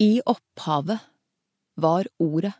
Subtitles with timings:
[0.00, 1.00] I opphavet
[1.76, 2.54] var Ordet.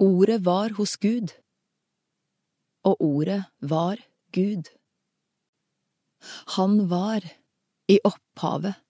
[0.00, 1.28] Ordet var hos Gud,
[2.88, 4.00] og Ordet var
[4.32, 4.70] Gud.
[6.56, 7.20] Han var
[7.88, 8.80] i opphavet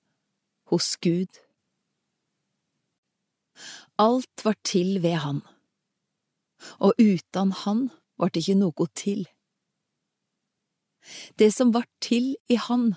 [0.70, 1.42] hos Gud.
[3.98, 5.42] Alt var til ved han,
[6.78, 7.88] og uten han
[8.18, 9.26] var det ikke noe til.
[11.38, 12.94] Det som var til i han,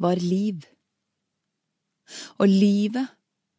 [0.00, 0.64] var liv,
[2.38, 3.06] og livet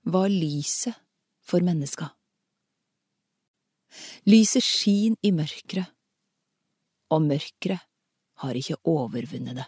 [0.03, 0.95] var lyset
[1.43, 2.09] for menneska.
[4.25, 5.89] Lyset skin i mørkret,
[7.13, 7.83] og mørkret
[8.41, 9.67] har ikke overvunnet det.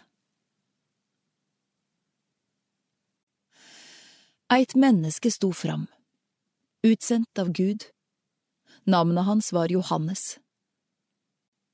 [4.52, 5.88] Eit menneske sto fram,
[6.86, 7.88] utsendt av Gud.
[8.86, 10.36] Navnet hans var Johannes.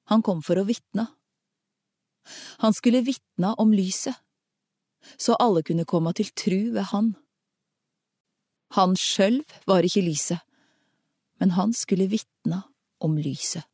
[0.08, 1.10] Han kom for å vitne.
[2.64, 4.16] Han skulle vitne om lyset,
[5.16, 7.12] så alle kunne komme til tru ved han.
[8.78, 10.40] Han sjølv var ikke lyset,
[11.40, 12.62] men han skulle vitna
[13.04, 13.64] om lyset.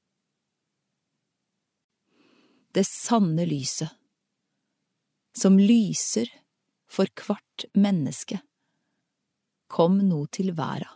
[2.75, 3.91] Det sanne lyset,
[5.39, 6.31] som lyser
[6.91, 8.41] for hvert menneske,
[9.69, 10.91] kom nå til verda.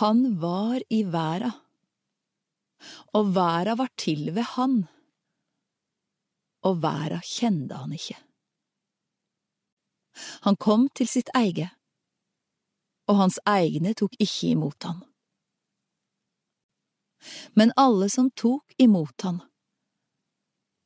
[0.00, 1.50] Han var i verda,
[3.18, 4.84] og verda var til ved han,
[6.66, 8.16] og verda kjente han ikke.
[10.46, 11.70] Han kom til sitt eige,
[13.08, 15.00] og hans egne tok ikke imot han.
[17.58, 19.40] Men alle som tok imot han,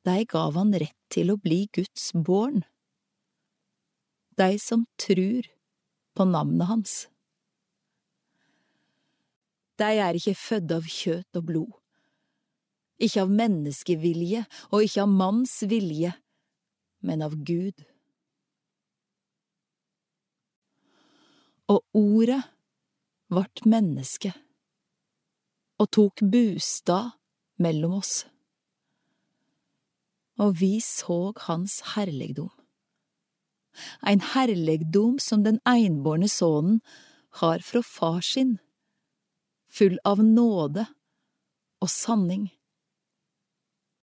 [0.05, 2.65] de gav han rett til å bli Guds born,
[4.37, 5.47] de som trur
[6.15, 6.95] på navnet hans.
[9.79, 11.73] De er ikke født av kjøtt og blod,
[13.03, 16.13] ikke av menneskevilje og ikke av manns vilje,
[17.05, 17.85] men av Gud.
[21.73, 22.43] Og ordet
[23.33, 24.35] vart menneske
[25.81, 27.15] og tok bostad
[27.59, 28.25] mellom oss.
[30.39, 32.51] Og vi såg hans herligdom.
[34.07, 36.81] Ein herligdom som den einbårne sønnen
[37.41, 38.59] har fra far sin,
[39.67, 40.87] full av nåde
[41.83, 42.53] og sanning.